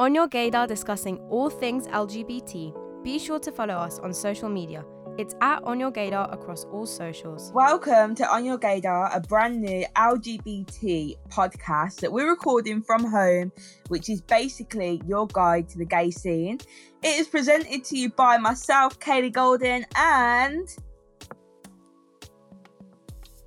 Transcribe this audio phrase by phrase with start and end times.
[0.00, 3.04] On Your Gaydar discussing all things LGBT.
[3.04, 4.84] Be sure to follow us on social media.
[5.18, 7.52] It's at On Your Gaydar across all socials.
[7.54, 13.52] Welcome to On Your Gaydar, a brand new LGBT podcast that we're recording from home,
[13.86, 16.58] which is basically your guide to the gay scene.
[17.04, 20.66] It is presented to you by myself, Kaylee Golden, and.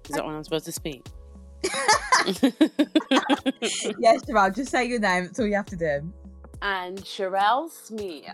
[0.05, 1.05] Is that when I'm supposed to speak?
[3.99, 5.25] yes, Jamal, just say your name.
[5.25, 6.13] That's all you have to do.
[6.61, 8.25] And Sherelle Smith.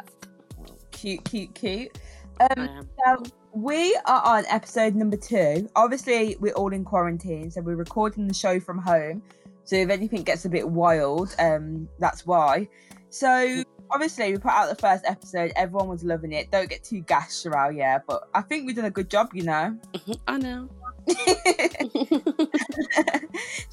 [0.91, 1.97] Cute, cute, cute.
[2.39, 5.69] Um, so we are on episode number two.
[5.75, 9.21] Obviously, we're all in quarantine, so we're recording the show from home.
[9.65, 12.67] So if anything gets a bit wild, um, that's why.
[13.09, 15.51] So obviously, we put out the first episode.
[15.55, 16.51] Everyone was loving it.
[16.51, 17.99] Don't get too gassed, Sherelle, yeah.
[18.05, 19.77] But I think we've done a good job, you know.
[20.27, 20.69] I know.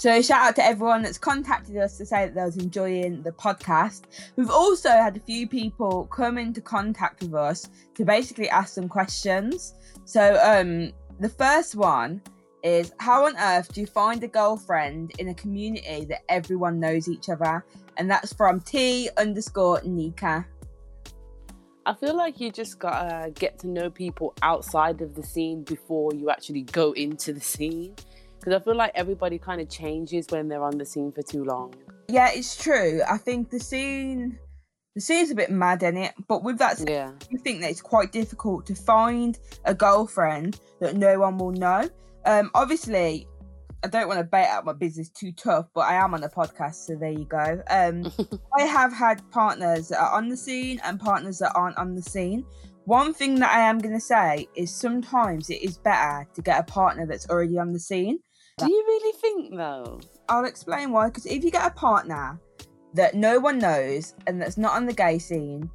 [0.01, 3.33] so shout out to everyone that's contacted us to say that they was enjoying the
[3.33, 4.05] podcast.
[4.35, 8.89] We've also had a few people come into contact with us to basically ask some
[8.89, 9.75] questions.
[10.07, 12.23] So um the first one
[12.62, 17.07] is how on earth do you find a girlfriend in a community that everyone knows
[17.07, 17.62] each other?
[17.98, 20.47] And that's from T underscore Nika.
[21.85, 26.14] I feel like you just gotta get to know people outside of the scene before
[26.14, 27.97] you actually go into the scene.
[28.41, 31.44] Because I feel like everybody kind of changes when they're on the scene for too
[31.44, 31.74] long.
[32.08, 33.02] Yeah, it's true.
[33.08, 34.38] I think the scene
[34.96, 37.12] the scene's a bit mad in it, but with that Yeah.
[37.30, 41.88] you think that it's quite difficult to find a girlfriend that no one will know.
[42.27, 43.28] Um, obviously,
[43.84, 46.28] I don't want to bait out my business too tough, but I am on a
[46.28, 47.62] podcast, so there you go.
[47.70, 48.11] Um,
[48.58, 52.02] I have had partners that are on the scene and partners that aren't on the
[52.02, 52.44] scene.
[52.84, 56.58] One thing that I am going to say is sometimes it is better to get
[56.58, 58.18] a partner that's already on the scene.
[58.66, 60.00] Do you really think though?
[60.28, 61.08] I'll explain why.
[61.08, 62.39] Because if you get a partner
[62.94, 65.70] that no one knows and that's not on the gay scene,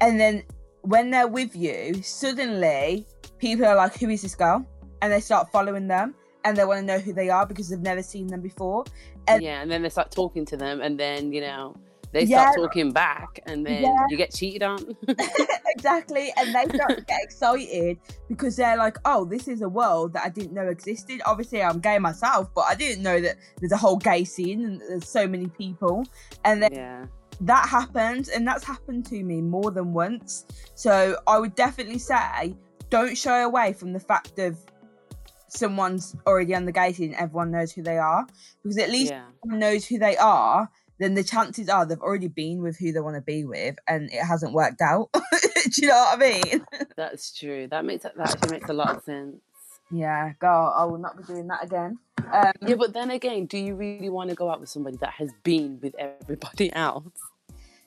[0.00, 0.42] and then
[0.82, 3.06] when they're with you, suddenly
[3.38, 4.66] people are like, "Who is this girl?"
[5.00, 6.14] and they start following them,
[6.44, 8.84] and they want to know who they are because they've never seen them before.
[9.28, 11.74] And- yeah, and then they start talking to them, and then you know
[12.12, 12.50] they Yeah.
[12.50, 14.06] start talking back, and then Yeah.
[14.08, 14.78] you get cheated on.
[15.76, 20.12] exactly, and they start to get excited because they're like, "Oh, this is a world
[20.14, 23.72] that I didn't know existed." Obviously, I'm gay myself, but I didn't know that there's
[23.72, 26.04] a whole gay scene and there's so many people,
[26.44, 27.06] and then yeah.
[27.40, 32.54] that happens and that's happened to me more than once so i would definitely say
[32.90, 34.56] don't shy away from the fact of
[35.48, 38.26] someone's already on the gate and everyone knows who they are
[38.62, 39.24] because at least Yeah.
[39.44, 40.68] knows who they are
[40.98, 44.10] then the chances are they've already been with who they want to be with and
[44.12, 45.20] it hasn't worked out do
[45.82, 46.66] you know what i mean
[46.96, 47.66] That's true.
[47.68, 49.36] That makes that actually makes a lot of sense.
[49.90, 51.98] yeah girl i will not be doing that again
[52.32, 55.10] um, Yeah, but then again, do you really want to go out with somebody that
[55.14, 57.12] has been with everybody else?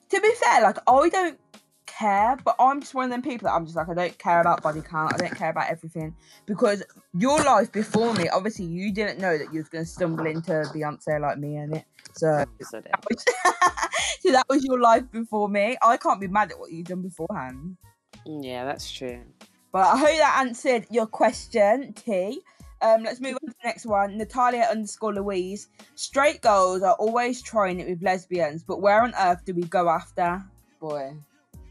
[0.09, 1.39] to be fair, like I don't
[1.85, 4.41] care, but I'm just one of them people that I'm just like I don't care
[4.41, 6.15] about body count, I don't care about everything
[6.45, 10.51] because your life before me, obviously you didn't know that you was gonna stumble into
[10.73, 11.85] Beyonce like me and it.
[12.13, 13.25] So So that was,
[14.21, 15.77] so that was your life before me.
[15.81, 17.77] I can't be mad at what you've done beforehand.
[18.25, 19.23] Yeah, that's true.
[19.71, 22.41] But I hope that answered your question, T.
[22.81, 24.17] Um, let's move on to the next one.
[24.17, 25.69] Natalia underscore Louise.
[25.95, 29.89] Straight girls are always trying it with lesbians, but where on earth do we go
[29.89, 30.43] after?
[30.79, 31.15] Boy,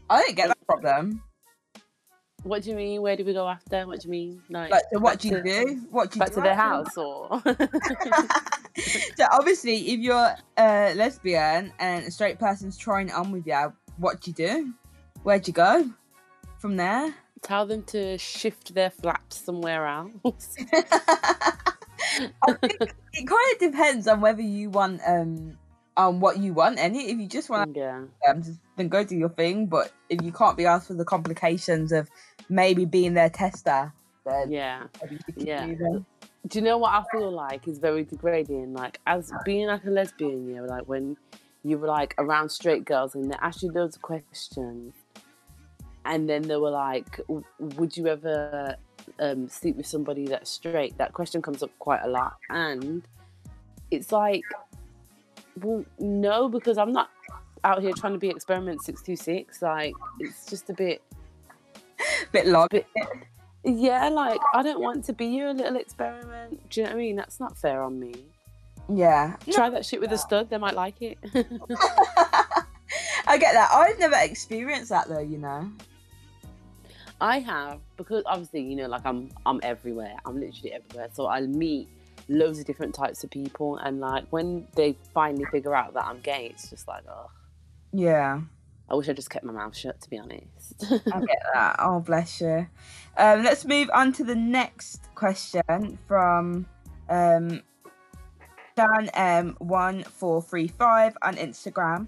[0.09, 1.21] I don't get that problem.
[2.43, 3.01] What do you mean?
[3.01, 3.87] Where do we go after?
[3.87, 4.41] What do you mean?
[4.49, 5.81] Like, Like, so what do you to- do?
[5.89, 6.25] What do you do?
[6.25, 7.41] Back do to their house, or
[9.17, 14.21] so obviously, if you're a lesbian and a straight person's trying on with you, what
[14.21, 14.73] do you do?
[15.23, 15.89] Where'd you go
[16.59, 17.13] from there?
[17.41, 20.55] tell them to shift their flaps somewhere else.
[20.73, 22.81] I think
[23.13, 25.57] it kind of depends on whether you want um
[25.95, 26.79] on what you want.
[26.79, 28.43] Any if you just want yeah, um,
[28.75, 29.67] then go do your thing.
[29.67, 32.09] But if you can't be asked for the complications of
[32.49, 33.93] maybe being their tester,
[34.25, 34.83] then yeah.
[35.01, 35.65] maybe you can Yeah.
[35.67, 36.05] do.
[36.47, 38.73] Do you know what I feel like is very degrading?
[38.73, 41.17] Like as being like a lesbian, you know, like when
[41.63, 44.93] you were like around straight girls and they asked you loads of questions,
[46.05, 47.19] and then they were like,
[47.57, 48.75] "Would you ever
[49.19, 53.01] um, sleep with somebody that's straight?" That question comes up quite a lot, and
[53.89, 54.43] it's like,
[55.61, 57.09] well, no, because I'm not
[57.65, 59.61] out here trying to be experiment six two six.
[59.61, 61.01] Like it's just a bit
[62.31, 62.67] bit long.
[62.71, 62.87] Bit-
[63.65, 66.69] yeah, like I don't want to be your little experiment.
[66.69, 67.15] Do you know what I mean?
[67.15, 68.13] That's not fair on me.
[68.87, 69.35] Yeah.
[69.51, 71.17] Try that shit with a stud, they might like it.
[73.27, 73.69] I get that.
[73.73, 75.71] I've never experienced that though, you know.
[77.19, 80.15] I have because obviously, you know, like I'm I'm everywhere.
[80.25, 81.09] I'm literally everywhere.
[81.13, 81.87] So I'll meet
[82.29, 86.19] loads of different types of people and like when they finally figure out that I'm
[86.19, 87.31] gay, it's just like, oh
[87.95, 88.41] Yeah.
[88.89, 90.75] I wish I just kept my mouth shut, to be honest.
[90.91, 91.75] I get that.
[91.79, 92.67] Oh, bless you.
[93.17, 96.65] Um, let's move on to the next question from
[97.09, 97.61] um,
[98.75, 102.07] Dan M one four three five on Instagram.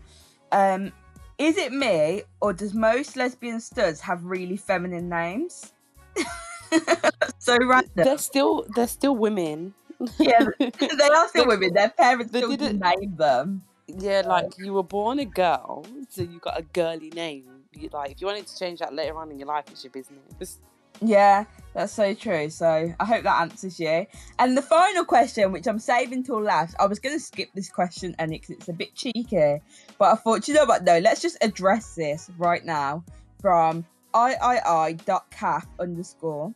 [0.52, 0.92] Um,
[1.40, 5.74] is it me or does most lesbian studs have really feminine names?
[7.40, 7.90] so random.
[7.96, 9.74] they're still they're still women.
[10.20, 11.74] Yeah, they are still women.
[11.74, 13.64] Their parents They still didn't- name them.
[13.88, 17.46] Yeah, like you were born a girl, so you got a girly name.
[17.74, 19.92] You, like if you wanted to change that later on in your life, it's your
[19.92, 20.60] business.
[21.00, 22.50] Yeah, that's so true.
[22.50, 24.06] So I hope that answers you.
[24.40, 27.70] And the final question, which I'm saving till last, I was going to skip this
[27.70, 29.62] question, and because it's a bit cheeky,
[29.98, 30.84] but I thought, you know what?
[30.84, 33.04] No, let's just address this right now
[33.42, 33.86] from
[34.16, 36.54] iii.caf underscore.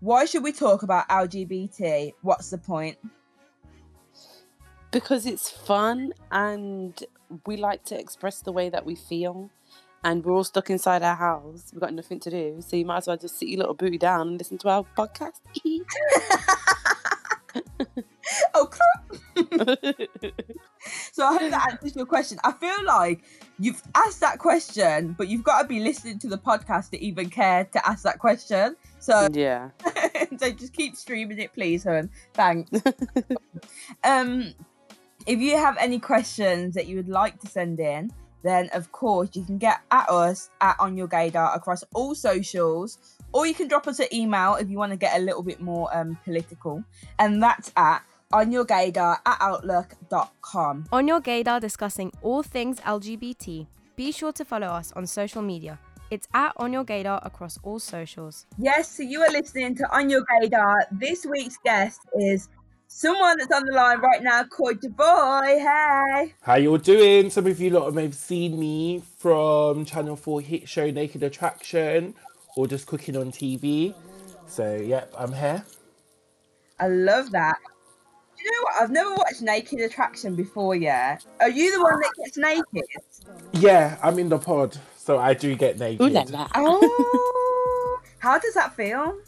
[0.00, 2.12] Why should we talk about LGBT?
[2.22, 2.98] What's the point?
[4.90, 7.02] Because it's fun and
[7.46, 9.50] we like to express the way that we feel.
[10.04, 11.70] And we're all stuck inside our house.
[11.72, 12.56] We've got nothing to do.
[12.60, 14.84] So you might as well just sit your little booty down and listen to our
[14.96, 15.40] podcast.
[18.54, 18.68] Oh.
[21.12, 22.36] So I hope that answers your question.
[22.44, 23.22] I feel like
[23.58, 27.30] you've asked that question, but you've got to be listening to the podcast to even
[27.30, 28.76] care to ask that question.
[28.98, 29.70] So, yeah.
[30.38, 32.10] so just keep streaming it, please, hon.
[32.34, 32.70] Thanks.
[34.04, 34.52] um,
[35.26, 38.10] if you have any questions that you would like to send in,
[38.42, 42.98] then of course you can get at us at on your gaydar across all socials,
[43.32, 45.60] or you can drop us an email if you want to get a little bit
[45.60, 46.82] more um political,
[47.18, 48.02] and that's at
[48.32, 50.86] on your gaydar at outlook.com.
[50.92, 53.66] On your gaydar discussing all things LGBT.
[53.96, 55.78] Be sure to follow us on social media.
[56.10, 58.46] It's at On Your Gaydar across all socials.
[58.58, 60.84] Yes, so you are listening to On Your Gaydar.
[60.92, 62.48] This week's guest is
[62.96, 65.58] someone that's on the line right now called Boy.
[65.58, 66.34] Hey.
[66.40, 67.28] How you all doing?
[67.28, 72.14] Some of you lot may have seen me from Channel 4 hit show Naked Attraction
[72.56, 73.94] or just cooking on TV.
[74.46, 75.62] So, yep, I'm here.
[76.80, 77.58] I love that.
[78.38, 78.82] Do you know what?
[78.82, 81.18] I've never watched Naked Attraction before, yeah.
[81.40, 82.88] Are you the one that gets naked?
[83.52, 86.00] Yeah, I'm in the pod, so I do get naked.
[86.00, 86.48] Ooh la la.
[86.54, 88.00] Oh.
[88.20, 89.18] How does that feel?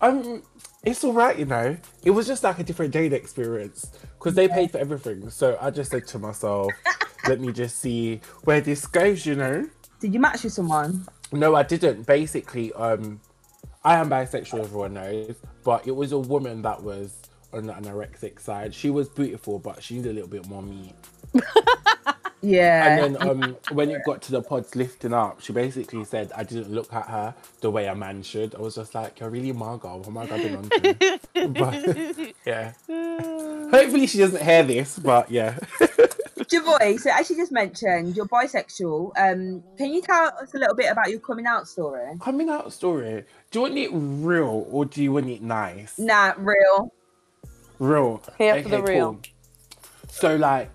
[0.00, 0.42] Um,
[0.84, 1.76] it's all right, you know.
[2.04, 5.30] It was just like a different date experience because they paid for everything.
[5.30, 6.72] So I just said to myself,
[7.28, 9.66] let me just see where this goes, you know.
[10.00, 11.06] Did you match with someone?
[11.32, 12.06] No, I didn't.
[12.06, 13.20] Basically, um,
[13.82, 17.16] I am bisexual, everyone knows, but it was a woman that was
[17.52, 18.74] on the anorexic side.
[18.74, 20.94] She was beautiful, but she needed a little bit more meat.
[22.44, 22.86] Yeah.
[22.86, 26.44] And then um, when it got to the pods lifting up, she basically said I
[26.44, 28.54] didn't look at her the way a man should.
[28.54, 29.96] I was just like, you're really Margot.
[29.96, 31.20] What am I going on to?
[31.54, 32.72] But yeah.
[33.70, 35.58] Hopefully she doesn't hear this, but yeah.
[36.44, 39.12] Javoy, so as you just mentioned, you're bisexual.
[39.16, 42.16] Um, can you tell us a little bit about your coming out story?
[42.20, 43.24] Coming out story.
[43.50, 45.98] Do you want it real or do you want it nice?
[45.98, 46.92] Nah, real.
[47.78, 48.22] Real.
[48.36, 49.20] Here for the real.
[50.08, 50.70] So like,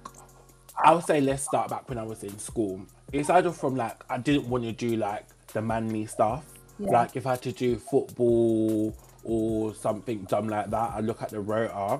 [0.84, 2.82] I would say let's start back when I was in school.
[3.12, 6.46] It's either from like I didn't want to do like the manly stuff.
[6.80, 6.92] Yeah.
[6.92, 11.30] Like if I had to do football or something dumb like that, I look at
[11.30, 12.00] the rota,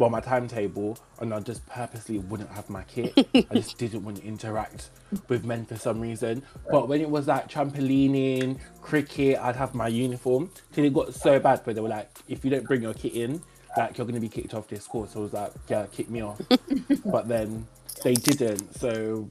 [0.00, 3.12] well my timetable, and I just purposely wouldn't have my kit.
[3.34, 4.90] I just didn't want to interact
[5.28, 6.42] with men for some reason.
[6.68, 10.50] But when it was like trampolining, cricket, I'd have my uniform.
[10.72, 13.14] Till it got so bad where they were like, if you don't bring your kit
[13.14, 13.40] in,
[13.76, 15.12] like you're gonna be kicked off this course.
[15.12, 16.40] So I was like, yeah, kick me off.
[17.04, 17.66] but then
[18.02, 18.74] they didn't.
[18.78, 19.30] So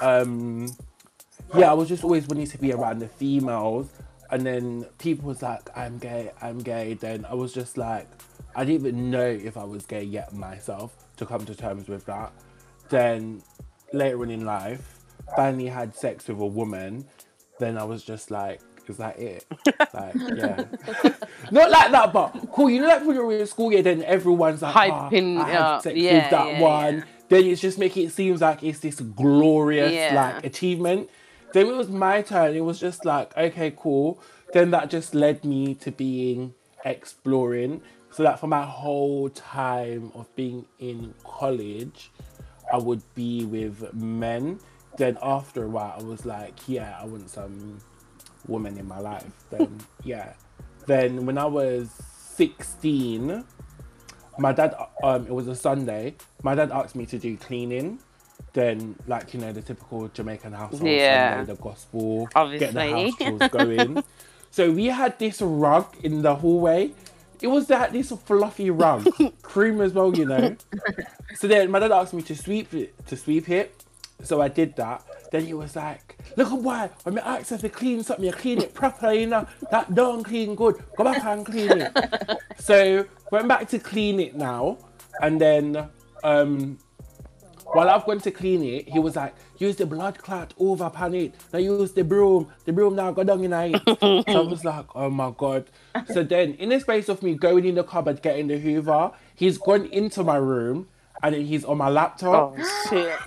[0.00, 0.68] um
[1.54, 3.88] yeah, I was just always wanting to be around the females.
[4.30, 6.94] And then people was like, I'm gay, I'm gay.
[6.94, 8.06] Then I was just like,
[8.54, 12.06] I didn't even know if I was gay yet myself to come to terms with
[12.06, 12.32] that.
[12.88, 13.42] Then
[13.92, 14.98] later on in life,
[15.34, 17.06] finally had sex with a woman.
[17.58, 19.44] Then I was just like, is that it?
[19.92, 20.64] Like, yeah.
[21.50, 22.70] Not like that, but cool.
[22.70, 25.78] You know, like when you're in school, yeah, then everyone's like, Hyping oh, I had
[25.80, 26.94] sex Yeah, with that yeah, one.
[26.98, 27.04] yeah.
[27.30, 30.14] Then it's just making it seems like it's this glorious Yeah.
[30.34, 31.08] like achievement.
[31.54, 32.54] Then it was my turn.
[32.54, 34.20] It was just like, okay, cool.
[34.52, 37.80] Then that just led me to being exploring.
[38.10, 42.10] So that for my whole time of being in college,
[42.72, 44.58] I would be with men.
[44.96, 47.78] Then after a while, I was like, yeah, I want some
[48.48, 49.32] woman in my life.
[49.50, 50.32] Then yeah.
[50.86, 51.90] Then when I was
[52.36, 53.44] 16,
[54.40, 56.14] my dad um it was a Sunday.
[56.42, 58.00] My dad asked me to do cleaning.
[58.54, 61.36] Then like you know the typical Jamaican household Yeah.
[61.36, 62.28] Sunday, the gospel,
[62.58, 64.02] get the house going.
[64.50, 66.92] so we had this rug in the hallway.
[67.42, 69.06] It was that this fluffy rug,
[69.42, 70.56] cream as well, you know.
[71.36, 73.84] So then my dad asked me to sweep it, to sweep it.
[74.22, 75.02] So I did that.
[75.32, 78.60] then he was like, look at why, when I ask to clean something, you clean
[78.60, 81.92] it properly, you know, that don't clean good, go back and clean it.
[82.58, 84.78] so went back to clean it now,
[85.20, 85.88] and then
[86.22, 86.78] um
[87.72, 91.14] while I've gone to clean it, he was like, use the blood clot over pan
[91.14, 91.34] it.
[91.52, 92.48] Now use the broom.
[92.64, 93.82] The broom now go down in it.
[94.28, 95.70] so I was like, oh my god.
[96.08, 99.58] So then in the space of me going in the cupboard, getting the Hoover, he's
[99.58, 100.88] gone into my room
[101.22, 102.58] and then he's on my laptop.
[102.58, 103.18] Oh shit.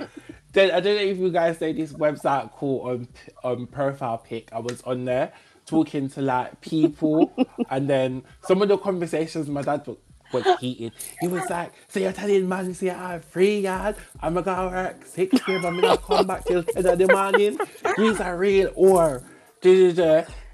[0.52, 4.18] Then I don't know if you guys know this website called um, P- um Profile
[4.18, 4.48] Pic.
[4.52, 5.32] I was on there
[5.70, 7.32] talking to like people,
[7.70, 9.96] and then some of the conversations my dad was,
[10.32, 10.92] was heated.
[11.20, 13.96] He was like, "So you're telling man, say I have free yard?
[14.20, 15.64] I'm gonna go work six p.m.
[15.64, 17.58] I'm gonna come back till ten in the morning."
[17.96, 19.22] He's a real or.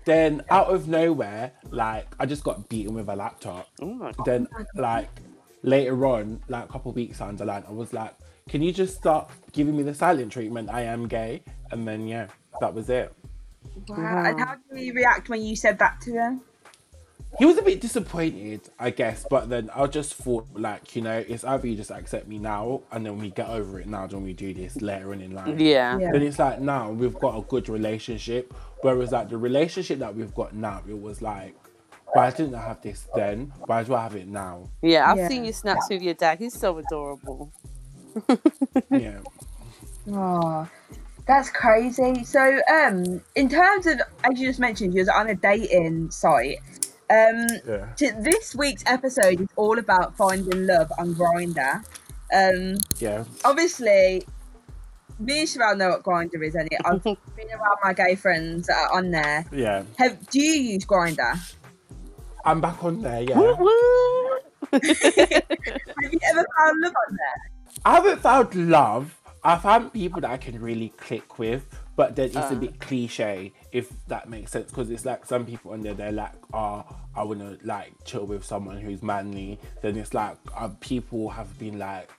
[0.04, 3.68] Then out of nowhere, like I just got beaten with a laptop.
[3.82, 4.12] Oh.
[4.24, 5.08] Then like
[5.62, 8.14] later on, like a couple weeks down the line, I was like,
[8.48, 10.70] "Can you just stop giving me the silent treatment?
[10.70, 12.28] I am gay." And then yeah,
[12.60, 13.12] that was it.
[13.88, 14.24] Wow.
[14.24, 16.40] And how did he react when you said that to him?
[17.38, 21.22] He was a bit disappointed, I guess, but then I just thought, like, you know,
[21.28, 24.22] it's either you just accept me now and then we get over it now, then
[24.22, 25.60] we do this later on in life.
[25.60, 25.98] Yeah.
[25.98, 26.12] Yeah.
[26.12, 30.34] Then it's like now we've got a good relationship, whereas like the relationship that we've
[30.34, 31.54] got now, it was like,
[32.14, 33.52] why didn't I have this then?
[33.66, 34.70] Why do I have it now?
[34.80, 35.28] Yeah, I've Yeah.
[35.28, 36.38] seen your snaps with your dad.
[36.38, 37.52] He's so adorable.
[38.90, 39.18] Yeah.
[40.10, 40.66] Oh,
[41.26, 42.24] that's crazy.
[42.24, 46.58] So, um, in terms of, as you just mentioned, you're on a dating site.
[47.10, 47.86] Um, Yeah.
[47.96, 51.84] t- this week's episode is all about finding love on Grindr.
[52.32, 53.24] Um, Yeah.
[53.44, 54.26] obviously,
[55.18, 57.16] me and Sherelle know what Grindr is, and I've been
[57.52, 59.44] around my gay friends that are on there.
[59.52, 59.82] Yeah.
[59.98, 61.54] Have do you use Grindr?
[62.44, 63.38] I'm back on there, yeah.
[63.38, 64.38] Woo woo.
[64.72, 64.82] Have
[66.12, 67.50] you ever found love on there?
[67.84, 69.16] I haven't found love.
[69.46, 72.64] I found people that I can really click with, but then it's a Uh.
[72.64, 74.70] bit cliche if that makes sense.
[74.70, 76.84] Because it's like some people on there, they're like, "Oh,
[77.14, 81.56] I want to like chill with someone who's manly." Then it's like uh, people have
[81.60, 82.10] been like,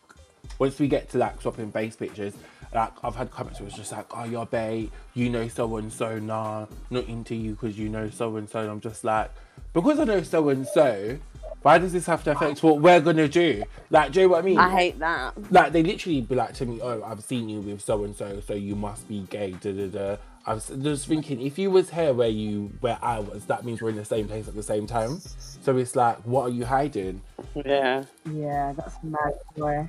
[0.58, 2.34] once we get to like swapping face pictures,
[2.74, 5.92] like I've had comments where it's just like, "Oh, you're bae, you know so and
[5.92, 9.30] so, nah, not into you because you know so and so." I'm just like,
[9.74, 11.18] because I know so and so.
[11.62, 13.64] Why does this have to affect what we're gonna do?
[13.90, 14.58] Like, do you know what I mean?
[14.60, 15.52] I hate that.
[15.52, 18.42] like they literally be like to me, "Oh, I've seen you with so and so,
[18.46, 20.18] so you must be gay." Da da da.
[20.46, 23.82] I was just thinking, if you was here where you where I was, that means
[23.82, 25.20] we're in the same place at the same time.
[25.62, 27.22] So it's like, what are you hiding?
[27.54, 28.06] Yeah.
[28.32, 29.34] Yeah, that's mad.
[29.58, 29.86] Boy.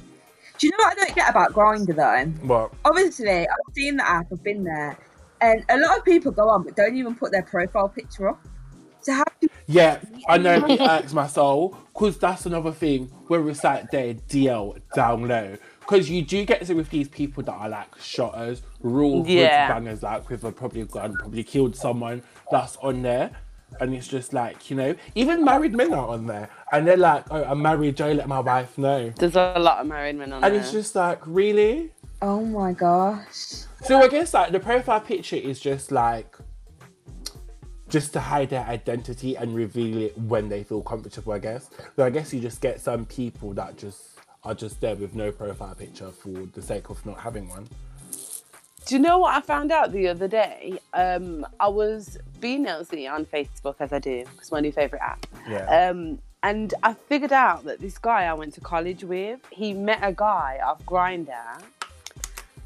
[0.59, 2.47] Do you know what I don't get about Grindr though?
[2.47, 2.73] What?
[2.85, 4.99] obviously I've seen the app, I've been there,
[5.41, 8.45] and a lot of people go on but don't even put their profile picture up.
[9.69, 13.49] So how do Yeah, I know it irks my soul because that's another thing where
[13.49, 15.57] it's like their DL down low.
[15.81, 19.69] Because you do get to with these people that are like shotters, real hood Yeah.
[19.69, 23.31] bangers, like with a probably gun, probably killed someone that's on there.
[23.81, 26.51] And it's just like, you know, even married men are on there.
[26.73, 29.11] And they're like, oh, I'm married, Joe, let my wife know.
[29.11, 30.53] There's a lot of married men on And there.
[30.53, 31.93] And it's just like, really?
[32.23, 33.67] Oh my gosh.
[33.83, 36.37] So I guess like the profile picture is just like
[37.89, 41.71] just to hide their identity and reveal it when they feel comfortable, I guess.
[41.97, 45.33] So I guess you just get some people that just are just there with no
[45.33, 47.69] profile picture for the sake of not having one.
[48.87, 50.79] Do you know what I found out the other day?
[50.95, 55.27] Um, I was being nosy on Facebook as I do, it's my new favourite app.
[55.47, 55.91] Yeah.
[55.91, 59.99] Um, and I figured out that this guy I went to college with, he met
[60.03, 61.63] a guy off Grindr.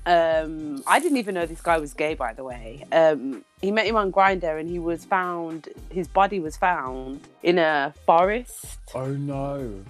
[0.04, 2.84] Um, I didn't even know this guy was gay, by the way.
[2.90, 5.68] Um, he met him on Grindr, and he was found.
[5.90, 8.78] His body was found in a forest.
[8.94, 9.84] oh no.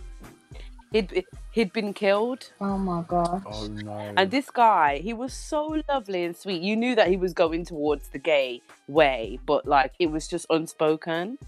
[0.92, 2.50] He'd he'd been killed.
[2.60, 3.42] Oh my gosh.
[3.46, 4.12] Oh no.
[4.14, 6.60] And this guy, he was so lovely and sweet.
[6.60, 10.44] You knew that he was going towards the gay way, but like it was just
[10.50, 11.38] unspoken.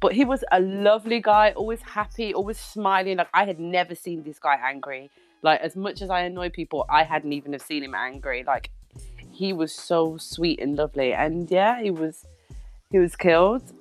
[0.00, 3.16] But he was a lovely guy, always happy, always smiling.
[3.16, 5.10] Like I had never seen this guy angry.
[5.42, 8.44] Like as much as I annoy people, I hadn't even have seen him angry.
[8.46, 8.70] Like
[9.30, 11.12] he was so sweet and lovely.
[11.12, 12.26] And yeah, he was
[12.90, 13.72] he was killed.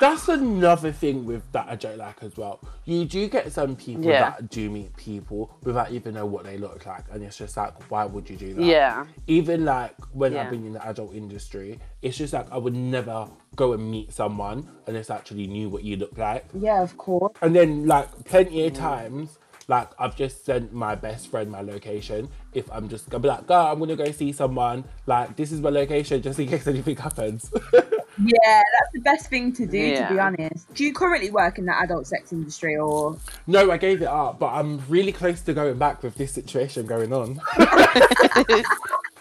[0.00, 2.60] That's another thing with that I don't like as well.
[2.84, 4.30] You do get some people Yeah.
[4.30, 7.90] that do meet people without even know what they look like, and it's just like,
[7.90, 8.62] why would you do that?
[8.62, 9.06] Yeah.
[9.26, 10.42] Even like when Yeah.
[10.42, 14.12] I've been in the adult industry, it's just like I would never go and meet
[14.12, 16.44] someone unless I actually knew what you look like.
[16.52, 17.32] Yeah, of course.
[17.40, 18.78] And then like plenty of mm.
[18.78, 22.28] times, like I've just sent my best friend my location.
[22.54, 24.84] If I'm just gonna be like, girl, I'm gonna go see someone.
[25.06, 27.50] Like this is my location, just in case anything happens.
[27.72, 30.74] Yeah, that's the best thing to do, to be honest.
[30.74, 33.16] Do you currently work in the adult sex industry or?
[33.46, 36.86] no, I gave it up, but I'm really close to going back with this situation
[36.86, 37.40] going on.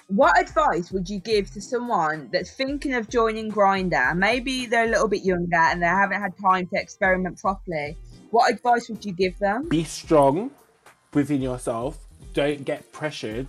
[0.09, 4.15] What advice would you give to someone that's thinking of joining Grindr?
[4.15, 7.97] Maybe they're a little bit younger and they haven't had time to experiment properly.
[8.31, 9.69] What advice would you give them?
[9.69, 10.51] Be strong
[11.13, 11.98] within yourself.
[12.34, 13.48] Don't get pressured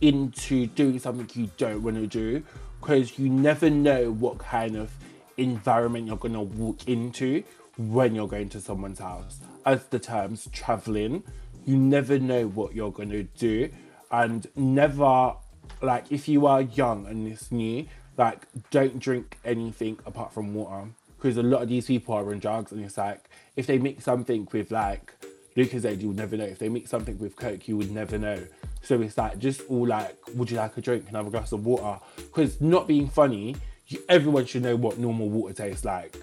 [0.00, 2.42] into doing something you don't want to do
[2.80, 4.92] because you never know what kind of
[5.36, 7.42] environment you're going to walk into
[7.76, 9.40] when you're going to someone's house.
[9.66, 11.22] As the terms traveling,
[11.64, 13.70] you never know what you're going to do
[14.10, 15.34] and never
[15.82, 20.88] like if you are young and it's new like don't drink anything apart from water
[21.24, 24.04] because a lot of these people are on drugs and it's like if they mix
[24.04, 25.14] something with like
[25.56, 26.44] Lucozade you would never know.
[26.44, 28.46] If they mix something with coke you would never know.
[28.82, 31.06] So it's like just all like would you like a drink?
[31.06, 31.98] And have a glass of water?
[32.16, 36.14] Because not being funny you, everyone should know what normal water tastes like.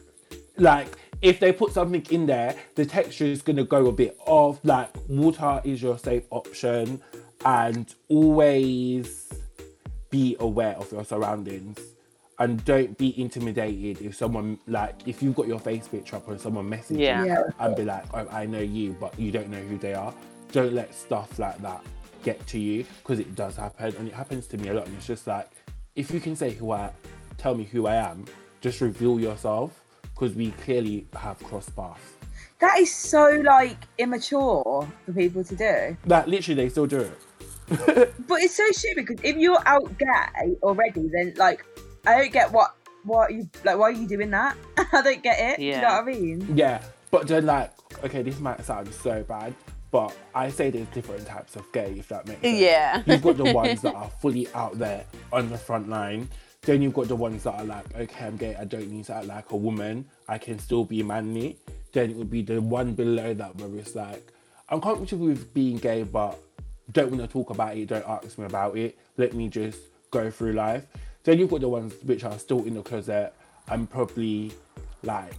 [0.57, 4.15] Like if they put something in there the texture is going to go a bit
[4.27, 4.59] off.
[4.63, 7.01] Like water is your safe option
[7.43, 9.33] and always
[10.11, 11.79] be aware of your surroundings
[12.41, 16.41] and don't be intimidated if someone like if you've got your face picture up and
[16.41, 17.23] someone messages Yeah.
[17.23, 17.43] Yeah.
[17.59, 20.13] and be like oh, i know you but you don't know who they are
[20.51, 21.81] don't let stuff like that
[22.23, 24.95] get to you because it does happen and it happens to me a lot and
[24.97, 25.49] it's just like
[25.95, 26.89] if you can say who i
[27.37, 28.25] tell me who i am
[28.59, 29.83] just reveal yourself
[30.13, 32.13] because we clearly have crossed paths
[32.59, 35.97] That is so like immature for people to do.
[36.05, 37.19] like literally they still do it
[38.27, 41.63] But it's so stupid because if you're out gay already, then like
[42.05, 43.77] I don't get what what you like.
[43.77, 44.57] Why are you doing that?
[44.77, 45.59] I don't get it.
[45.59, 45.71] Yeah.
[45.71, 46.57] Do you know what I mean?
[46.57, 47.71] Yeah, but then like,
[48.03, 49.53] okay, this might sound so bad,
[49.91, 52.59] but I say there's different types of gay, if that makes sense.
[52.59, 53.03] Yeah.
[53.05, 56.29] You've got the ones that are fully out there on the front line.
[56.61, 59.15] Then you've got the ones that are like, okay, I'm gay, I don't need to
[59.15, 61.57] act like a woman, I can still be manly.
[61.91, 64.31] Then it would be the one below that where it's like,
[64.69, 66.37] I'm comfortable with being gay, but
[66.91, 69.79] don't want to talk about it, don't ask me about it, let me just
[70.11, 70.85] go through life.
[71.23, 73.33] Then you've got the ones which are still in the closet
[73.67, 74.51] and probably
[75.03, 75.33] like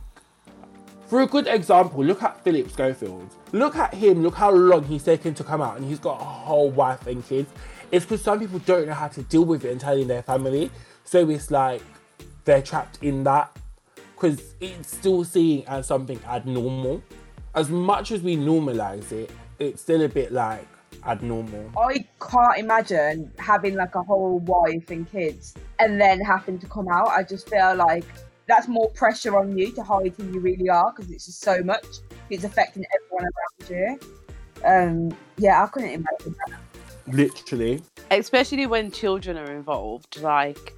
[1.12, 3.28] for a good example, look at Philip Schofield.
[3.52, 6.24] Look at him, look how long he's taken to come out, and he's got a
[6.24, 7.52] whole wife and kids.
[7.90, 10.70] It's because some people don't know how to deal with it and telling their family.
[11.04, 11.82] So it's like
[12.46, 13.54] they're trapped in that
[14.14, 17.02] because it's still seen as something abnormal.
[17.54, 20.66] As much as we normalize it, it's still a bit like
[21.06, 21.70] abnormal.
[21.78, 26.88] I can't imagine having like a whole wife and kids and then having to come
[26.88, 27.08] out.
[27.08, 28.04] I just feel like
[28.46, 31.62] that's more pressure on you to hide who you really are because it's just so
[31.62, 31.86] much.
[32.30, 34.00] It's affecting everyone around you.
[34.64, 36.58] Um, yeah, I couldn't imagine that.
[37.08, 37.82] Literally.
[38.12, 40.72] especially when children are involved like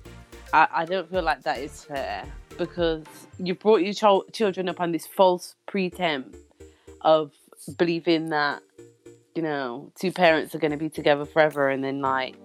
[0.54, 2.24] I, I don't feel like that is fair
[2.56, 3.04] because
[3.38, 6.34] you brought your chil- children up on this false pretense
[7.02, 7.32] of
[7.76, 8.62] believing that
[9.34, 12.36] you know two parents are going to be together forever and then like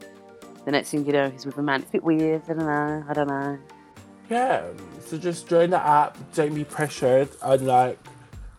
[0.66, 2.60] the next thing you know he's with a man it's a bit weird i don't
[2.60, 3.58] know i don't know
[4.30, 4.64] Yeah,
[5.04, 7.98] so just join the app, don't be pressured, and like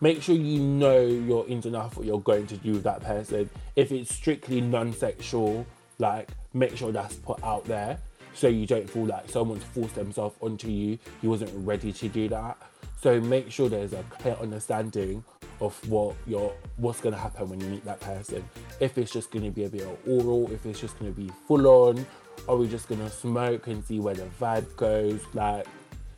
[0.01, 3.49] make sure you know you're into enough what you're going to do with that person.
[3.77, 5.65] If it's strictly non sexual,
[6.01, 7.99] like make sure that's put out there
[8.35, 12.29] so you don't feel like someone's forced themselves onto you, you wasn't ready to do
[12.29, 12.57] that.
[13.01, 15.23] So make sure there's a clear understanding
[15.61, 18.45] of what your what's gonna happen when you meet that person.
[18.81, 21.67] If it's just gonna be a bit of oral, if it's just gonna be full
[21.67, 22.07] on,
[22.49, 25.21] are we just gonna smoke and see where the vibe goes?
[25.35, 25.67] Like,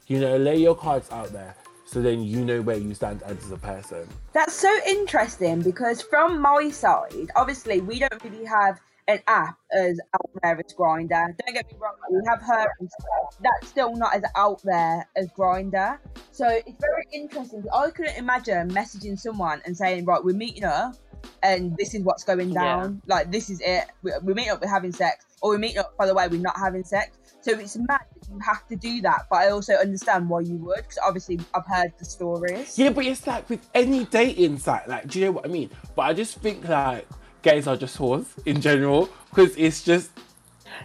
[0.07, 1.55] you know, lay your cards out there
[1.93, 4.09] so then you know where you stand as a person.
[4.33, 10.01] That's so interesting because from my side, obviously we don't really have an app as
[10.15, 11.09] out there as Grindr.
[11.11, 13.43] Don't get me wrong, we have her and stuff.
[13.43, 15.99] That's still not as out there as Grindr.
[16.31, 17.65] So it's very interesting.
[17.73, 20.95] I couldn't imagine messaging someone and saying, right, we're meeting up
[21.43, 23.01] and this is what's going down.
[23.07, 23.85] Like this is it.
[24.03, 25.25] We- We're meeting up, we're having sex.
[25.41, 27.19] Or we're meeting up, by the way, we're not having sex.
[27.41, 29.27] So it's mad that you have to do that.
[29.29, 32.79] But I also understand why you would, because obviously I've heard the stories.
[32.79, 35.71] Yeah, but it's like with any dating site, like, do you know what I mean?
[35.97, 37.09] But I just think like
[37.43, 40.11] gays are just whores in general because it's just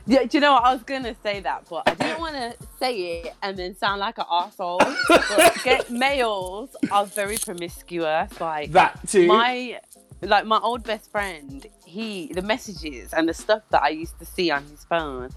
[0.06, 0.64] yeah do you know what?
[0.64, 4.00] I was gonna say that but i didn't want to say it and then sound
[4.00, 9.28] like an asshole but get males are very promiscuous like that too.
[9.28, 9.80] my
[10.22, 14.26] like my old best friend he the messages and the stuff that i used to
[14.26, 15.30] see on his phone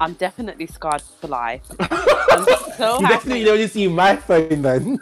[0.00, 1.62] i'm definitely scarred for life.
[1.80, 2.44] I'm
[2.76, 3.14] so you happy.
[3.14, 4.98] definitely don't just see my phone then.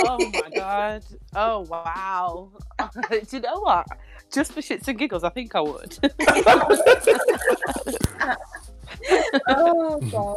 [0.00, 1.04] oh my god.
[1.34, 2.50] Oh wow.
[3.10, 3.86] Do you know what?
[4.30, 5.96] Just for shits and giggles i think i would
[10.02, 10.36] oh god.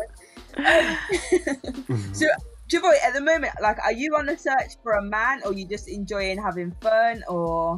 [0.58, 2.14] Mm-hmm.
[2.14, 2.26] so,
[2.68, 5.66] Javoy, at the moment, like, are you on the search for a man, or you
[5.68, 7.78] just enjoying having fun, or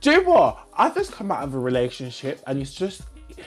[0.00, 0.68] Do you know what?
[0.76, 3.02] I've just come out of a relationship and it's just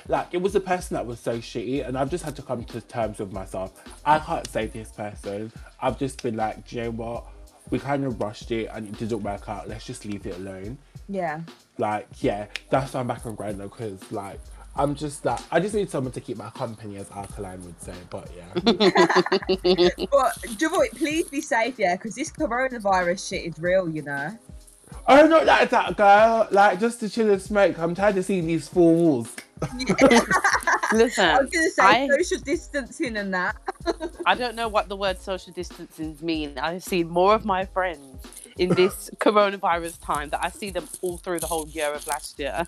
[0.08, 2.63] like it was a person that was so shitty, and I've just had to come
[2.65, 3.84] to terms with myself.
[4.06, 5.52] I can't save this person.
[5.82, 7.26] I've just been like, do you know what?
[7.69, 9.67] We kind of rushed it and it didn't work out.
[9.67, 10.78] Let's just leave it alone.
[11.10, 11.41] Yeah.
[11.78, 14.39] Like, yeah, that's why I'm back on grind now because like
[14.77, 17.95] I'm just that I just need someone to keep my company, as Alkaline would say.
[18.09, 18.53] But yeah,
[20.11, 24.37] But Javoy, please be safe, yeah, because this coronavirus shit is real, you know.
[25.07, 26.47] oh not like that, girl.
[26.51, 27.77] Like just to chill and smoke.
[27.79, 29.35] I'm tired of seeing these four walls.
[30.93, 33.55] Listen, I was gonna say I- social distancing and that.
[34.25, 36.57] I don't know what the word social distancing mean.
[36.59, 38.25] I've seen more of my friends
[38.57, 42.39] in this coronavirus time that I see them all through the whole year of last
[42.39, 42.63] year.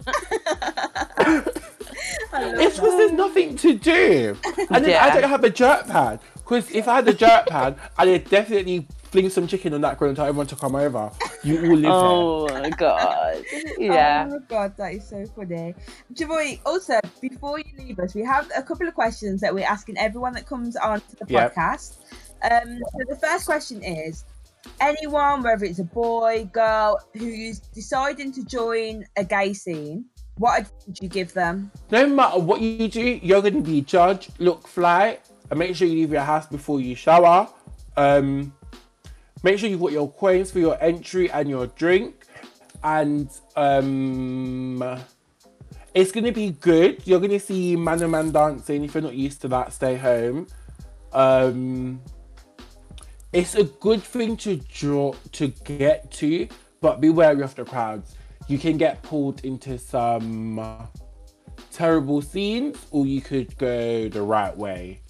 [2.31, 4.37] I It's because there's nothing to do,
[4.69, 6.19] and then I don't have a jerk pad.
[6.35, 10.09] Because if I had a jerk pad, I'd definitely fling some chicken on that grill
[10.09, 11.11] and tell everyone to come over.
[11.43, 11.91] You all live here.
[11.93, 13.43] oh my god.
[13.77, 14.27] Yeah.
[14.27, 15.73] Oh my god, that is so funny.
[16.13, 19.97] Javoy, also, before you leave us, we have a couple of questions that we're asking
[19.97, 21.55] everyone that comes on to the Yep.
[21.55, 21.97] podcast.
[22.43, 24.25] Um, so the first question is
[24.81, 30.05] anyone, whether it's a boy, girl, who's deciding to join a gay scene,
[30.39, 31.69] what advice would you give them?
[31.91, 35.85] No matter what you do, you're going to be judged, look fly, and make sure
[35.85, 37.47] you leave your house before you shower.
[37.97, 38.53] Um,
[39.43, 42.25] make sure you've got your coins for your entry and your drink.
[42.85, 44.81] And um,
[45.93, 47.05] it's going to be good.
[47.05, 48.85] You're going to see man and man dancing.
[48.85, 50.47] If you're not used to that, stay home.
[51.11, 52.01] Um,
[53.33, 56.47] it's a good thing to draw to get to,
[56.79, 58.15] but be wary of the crowds.
[58.49, 60.59] You can get pulled into some
[61.71, 65.01] terrible scenes, or you could go the right way,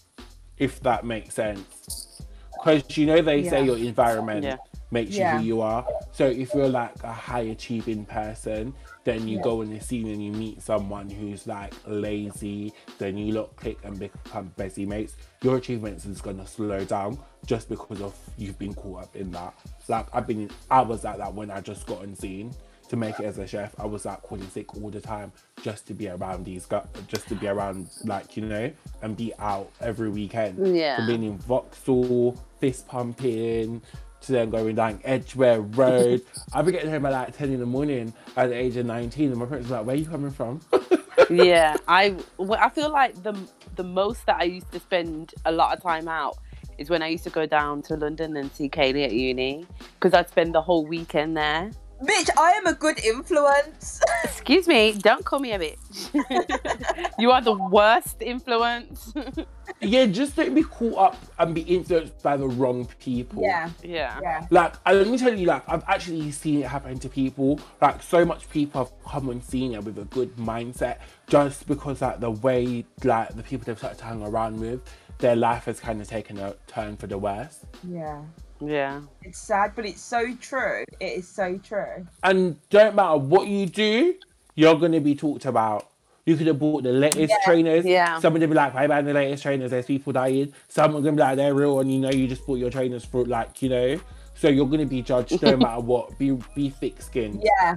[0.57, 2.21] if that makes sense.
[2.51, 4.57] Because you know they say your environment Yeah.
[4.91, 5.37] makes you Yeah.
[5.37, 5.87] who you are.
[6.11, 8.73] So if you're like a high achieving person,
[9.05, 9.43] then you Yeah.
[9.43, 13.77] go in the scene and you meet someone who's like lazy, then you look click
[13.85, 15.15] and become bestie mates.
[15.43, 19.53] Your achievements is gonna slow down just because of you've been caught up in that.
[19.87, 22.53] Like I've been, I was like that when I just got on scene
[22.89, 23.73] to make it as a chef.
[23.79, 25.31] I was like calling sick all the time
[25.63, 28.71] just to be around these guys, just to be around like you know,
[29.01, 30.75] and be out every weekend.
[30.75, 30.97] Yeah.
[30.97, 33.81] From being in Vauxhall, fist pumping,
[34.21, 36.21] to then going down Edgware Road.
[36.53, 39.29] I've be getting home at like 10 in the morning at the age of 19,
[39.29, 40.61] and my parents were like, Where are you coming from?
[41.29, 43.37] yeah, I well, I feel like the
[43.75, 46.37] the most that I used to spend a lot of time out
[46.77, 50.13] is when I used to go down to London and see Kaylee at uni because
[50.13, 51.71] I'd spend the whole weekend there.
[52.01, 53.99] Bitch, I am a good influence.
[54.23, 57.09] Excuse me, don't call me a bitch.
[57.19, 59.13] you are the worst influence.
[59.81, 63.43] yeah, just don't be caught up and be influenced by the wrong people.
[63.43, 64.17] yeah, yeah.
[64.21, 64.47] yeah.
[64.49, 67.59] Like, and let me tell you, like, I've actually seen it happen to people.
[67.81, 72.01] Like, so much people have come on seen it with a good mindset just because,
[72.01, 74.81] like, the way, like, the people they've started to hang around with,
[75.17, 77.65] their life has kind of taken a turn for the worse.
[77.85, 78.21] Yeah.
[78.61, 79.01] Yeah.
[79.23, 80.83] It's sad, but it's so true.
[80.99, 82.05] It is so true.
[82.23, 84.15] And don't matter what you do,
[84.55, 85.87] you're going to be talked about.
[86.25, 87.37] You could have bought the latest Yeah.
[87.45, 87.85] trainers.
[87.85, 88.19] Yeah.
[88.19, 89.71] Someone would be like, why buy the latest trainers?
[89.71, 90.53] There's people dying.
[90.67, 91.79] Someone's going to be like, they're real.
[91.79, 93.99] And you know, you just bought your trainers for, like, you know.
[94.35, 96.17] So you're going to be judged no matter what.
[96.19, 97.41] Be be thick skinned.
[97.43, 97.75] Yeah.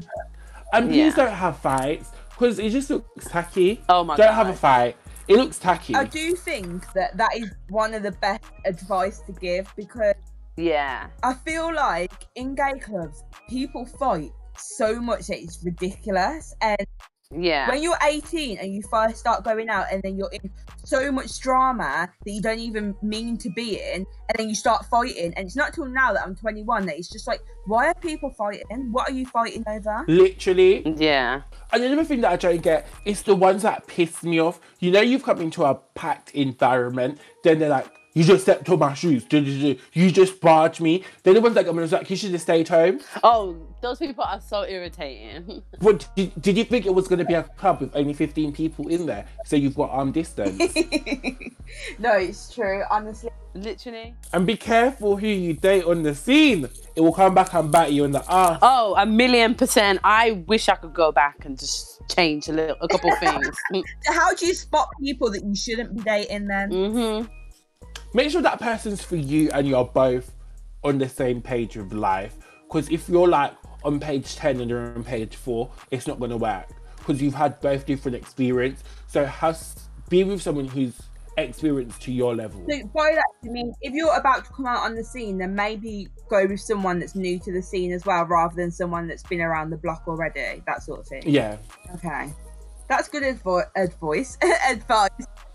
[0.72, 1.24] And please Yeah.
[1.26, 3.80] don't have fights because it just looks tacky.
[3.88, 4.34] Oh my don't god.
[4.34, 4.96] have a fight.
[5.28, 5.94] It looks tacky.
[5.94, 10.14] I do think that that is one of the best advice to give because
[10.56, 11.08] Yeah.
[11.22, 16.54] I feel like in gay clubs, people fight so much that it's ridiculous.
[16.60, 16.86] And
[17.34, 17.70] Yeah.
[17.70, 20.50] when you're 18 and you first start going out, and then you're in
[20.84, 24.84] so much drama that you don't even mean to be in, and then you start
[24.86, 27.94] fighting, and it's not till now that I'm 21 that it's just like, why are
[27.94, 28.92] people fighting?
[28.92, 30.04] What are you fighting over?
[30.08, 30.86] Literally.
[30.98, 31.40] Yeah.
[31.72, 34.60] And another thing that I don't get is the ones that piss me off.
[34.80, 38.78] You know, you've come into a packed environment, then they're like, you just stepped on
[38.78, 39.24] my shoes.
[39.30, 41.04] You just barged me.
[41.22, 43.00] They're the ones that come and it's like, you should have stayed home.
[43.22, 45.62] Oh, those people are so irritating.
[45.80, 48.52] What, did, did you think it was going to be a club with only 15
[48.52, 49.26] people in there?
[49.44, 50.58] So you've got arm distance.
[51.98, 53.30] no, it's true, honestly.
[53.54, 54.14] Literally.
[54.32, 56.70] and be careful who you date on the scene.
[56.96, 58.58] It will come back and bite you in the ass.
[58.62, 60.00] Oh, a million percent.
[60.02, 63.48] I wish I could go back and just change a little, a couple things.
[64.06, 66.70] How do you spot people that you shouldn't be dating then?
[66.70, 67.22] hmm
[68.14, 70.32] make sure that person's for you and you're both
[70.84, 72.36] on the same page of life.
[72.62, 76.30] Because if you're like on page 10 and you're on page 4, it's not going
[76.30, 76.68] to work.
[76.98, 78.82] Because you've had both different experience.
[79.08, 81.00] So has, be with someone who's
[81.36, 82.64] experienced to your level.
[82.68, 85.54] So by that you mean if you're about to come out on the scene, then
[85.54, 89.22] maybe go with someone that's new to the scene as well, rather than someone that's
[89.22, 90.62] been around the block already.
[90.66, 91.22] That sort of thing.
[91.26, 91.56] Yeah.
[91.94, 92.32] Okay,
[92.88, 94.36] That's good advo- advice.
[94.68, 95.10] advice.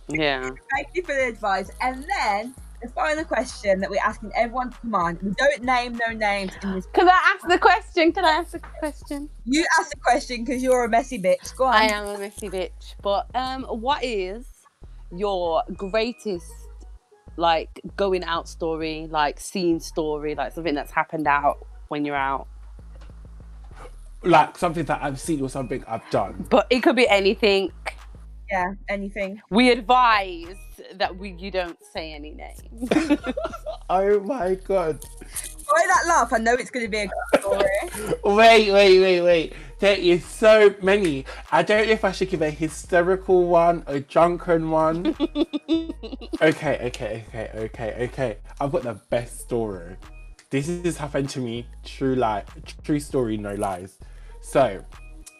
[0.10, 0.50] Yeah.
[0.74, 1.70] Thank you for the advice.
[1.82, 5.20] And then the final question that we're asking everyone to come on.
[5.22, 6.86] We don't name no names in this.
[6.94, 8.12] Can I ask the question?
[8.12, 9.30] Can I ask the question?
[9.46, 11.56] You ask the question because you're a messy bitch.
[11.56, 11.74] Go on.
[11.74, 12.96] I am a messy bitch.
[13.02, 14.46] But um, what is
[15.12, 16.52] your greatest
[17.36, 22.48] like going out story, like scene story, like something that's happened out when you're out?
[24.24, 26.46] Like something that I've seen or something I've done.
[26.50, 27.72] But it could be anything.
[28.50, 29.42] Yeah, anything.
[29.50, 30.56] We advise
[30.96, 33.20] that we you don't say any names.
[33.90, 35.00] Oh my god.
[35.70, 36.34] Why that laugh?
[36.34, 38.16] I know it's going to be a good story.
[38.24, 39.54] Wait, wait, wait, wait.
[39.80, 41.26] There is so many.
[41.52, 45.16] I don't know if I should give a hysterical one, a drunken one.
[46.42, 48.38] okay, okay, okay, okay, okay.
[48.60, 49.96] I've got the best story.
[50.50, 51.68] This has happened to me.
[51.86, 52.44] True lie,
[52.84, 54.00] true story, no lies.
[54.42, 54.84] So,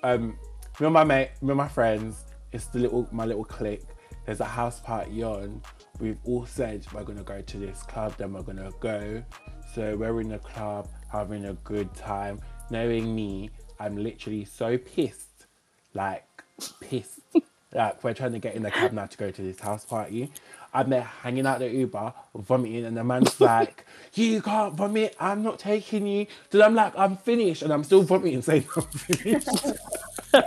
[0.04, 0.38] um,
[0.80, 3.84] me and my mate, me and my friends, it's the little my little clique.
[4.26, 5.62] There's a house party on.
[6.00, 9.24] We've all said we're gonna go to this club, then we're gonna go.
[9.74, 12.40] So we're in the club having a good time.
[12.70, 15.46] Knowing me, I'm literally so pissed,
[15.94, 16.26] like
[16.82, 17.20] pissed.
[17.74, 20.32] like we're trying to get in the cab now to go to this house party.
[20.74, 25.16] I'm there hanging out the Uber, vomiting, and the man's like, "You can't vomit.
[25.20, 28.84] I'm not taking you." So I'm like, "I'm finished," and I'm still vomiting, saying I'm
[28.84, 29.48] finished.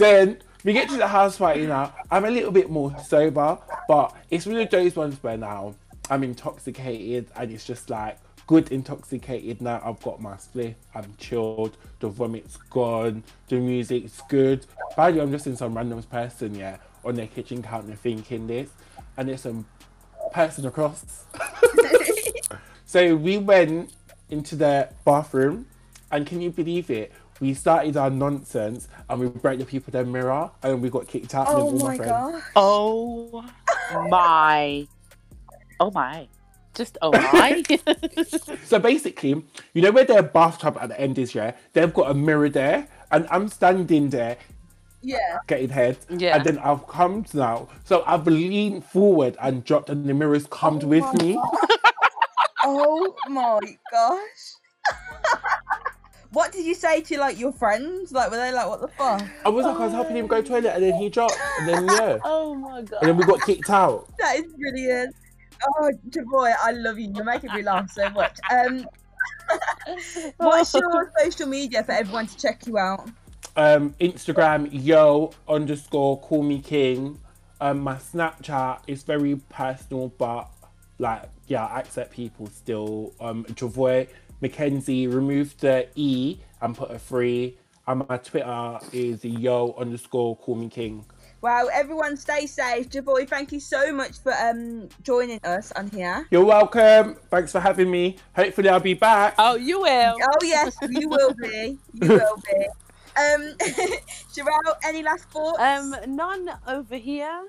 [0.00, 1.94] then we get to the house party now.
[2.10, 5.74] I'm a little bit more sober, but it's one of those ones where now
[6.10, 9.80] I'm intoxicated and it's just like good intoxicated now.
[9.84, 14.66] I've got my split, I'm chilled, the vomit's gone, the music's good.
[14.96, 18.46] By the way, I'm just in some random person, yeah, on their kitchen counter thinking
[18.46, 18.70] this,
[19.16, 19.66] and there's some
[20.32, 21.26] person across.
[22.86, 23.94] so we went
[24.30, 25.66] into the bathroom,
[26.10, 27.12] and can you believe it?
[27.40, 31.34] We started our nonsense and we broke the people their mirror and we got kicked
[31.34, 31.48] out.
[31.48, 32.42] Oh all my friends- god.
[32.54, 33.44] Oh
[34.08, 34.86] my.
[35.80, 36.28] Oh my.
[36.74, 37.62] Just oh my.
[38.64, 39.42] So basically,
[39.74, 41.52] you know where their bathtub at the end is, yeah?
[41.72, 44.36] They've got a mirror there, and I'm standing there
[45.02, 45.38] Yeah.
[45.48, 45.96] getting head.
[46.10, 46.36] Yeah.
[46.36, 47.68] And then I've come now.
[47.84, 51.40] So I've leaned forward and dropped, and the mirror's come Oh with me.
[52.62, 53.58] Oh my
[53.90, 54.20] gosh.
[56.32, 58.12] What did you say to like your friends?
[58.12, 59.22] Like, were they like, what the fuck?
[59.44, 61.38] I was like, I was helping him go to the toilet, and then he dropped,
[61.58, 62.18] and then yeah.
[62.24, 62.98] oh my god.
[63.02, 64.08] And then we got kicked out.
[64.18, 65.14] That is brilliant.
[65.66, 65.90] Oh,
[66.30, 67.12] boy, I love you.
[67.14, 68.38] You're making me laugh so much.
[68.50, 68.86] Um,
[70.38, 73.08] what's your social media for everyone to check you out?
[73.56, 77.20] Um, Instagram, yo underscore call me king.
[77.60, 80.48] Um, my Snapchat is very personal, but
[80.98, 83.12] like, yeah, I accept people still.
[83.20, 84.08] Um, Javoy
[84.40, 87.58] Mackenzie, remove the E and put a three.
[87.86, 91.04] And my Twitter is yo underscore call me king.
[91.42, 92.90] Wow, everyone stay safe.
[92.90, 96.26] Javoy, thank you so much for um joining us on here.
[96.30, 97.16] You're welcome.
[97.30, 98.18] Thanks for having me.
[98.36, 99.34] Hopefully, I'll be back.
[99.38, 100.16] Oh, you will.
[100.22, 101.78] Oh yes, you will be.
[101.94, 102.66] You will be.
[103.16, 103.54] Um,
[104.32, 105.58] Sherelle, any last thoughts?
[105.58, 107.48] Um, none over here.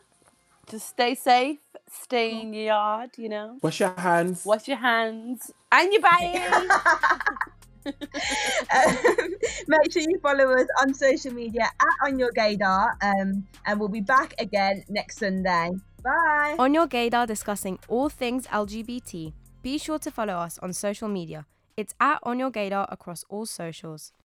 [0.70, 1.60] Just stay safe.
[1.90, 3.12] Stay in your yard.
[3.18, 3.58] You know.
[3.62, 4.46] Wash your hands.
[4.46, 6.38] Wash your hands and your body.
[7.86, 7.94] um,
[9.68, 13.90] make sure you follow us on social media at On Your Gaydar, um, and we'll
[13.90, 15.72] be back again next Sunday.
[16.04, 16.56] Bye.
[16.60, 19.34] On Your Gaydar discussing all things LGBT.
[19.62, 21.46] Be sure to follow us on social media.
[21.78, 24.12] It's at On Your Gaydar across all socials.